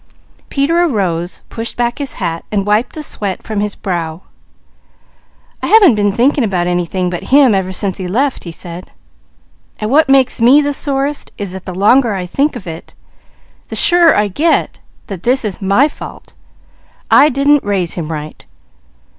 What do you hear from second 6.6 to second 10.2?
anything but him ever since he left," he said, "and what